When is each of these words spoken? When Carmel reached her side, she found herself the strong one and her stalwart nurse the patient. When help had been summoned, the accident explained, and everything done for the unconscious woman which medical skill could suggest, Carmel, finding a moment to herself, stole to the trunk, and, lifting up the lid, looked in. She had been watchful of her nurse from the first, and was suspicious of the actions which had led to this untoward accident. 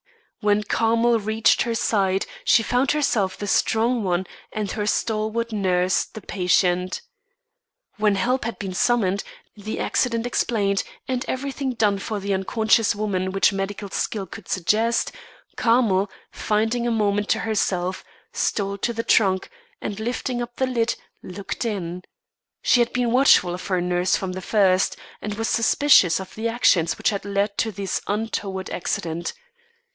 When 0.39 0.63
Carmel 0.63 1.19
reached 1.19 1.61
her 1.61 1.75
side, 1.75 2.25
she 2.43 2.63
found 2.63 2.89
herself 2.89 3.37
the 3.37 3.45
strong 3.45 4.03
one 4.03 4.25
and 4.51 4.71
her 4.71 4.87
stalwart 4.87 5.51
nurse 5.51 6.03
the 6.05 6.21
patient. 6.21 7.01
When 7.97 8.15
help 8.15 8.45
had 8.45 8.57
been 8.57 8.73
summoned, 8.73 9.23
the 9.55 9.79
accident 9.79 10.25
explained, 10.25 10.81
and 11.07 11.23
everything 11.27 11.73
done 11.73 11.99
for 11.99 12.19
the 12.19 12.33
unconscious 12.33 12.95
woman 12.95 13.31
which 13.31 13.53
medical 13.53 13.91
skill 13.91 14.25
could 14.25 14.49
suggest, 14.49 15.11
Carmel, 15.55 16.09
finding 16.31 16.87
a 16.87 16.91
moment 16.91 17.29
to 17.29 17.41
herself, 17.41 18.03
stole 18.33 18.79
to 18.79 18.93
the 18.93 19.03
trunk, 19.03 19.51
and, 19.79 19.99
lifting 19.99 20.41
up 20.41 20.55
the 20.55 20.65
lid, 20.65 20.95
looked 21.21 21.63
in. 21.63 22.01
She 22.63 22.79
had 22.79 22.91
been 22.91 23.11
watchful 23.11 23.53
of 23.53 23.67
her 23.67 23.79
nurse 23.81 24.15
from 24.15 24.31
the 24.31 24.41
first, 24.41 24.97
and 25.21 25.35
was 25.35 25.47
suspicious 25.49 26.19
of 26.19 26.33
the 26.33 26.47
actions 26.49 26.97
which 26.97 27.11
had 27.11 27.23
led 27.23 27.55
to 27.59 27.71
this 27.71 28.01
untoward 28.07 28.71
accident. 28.71 29.33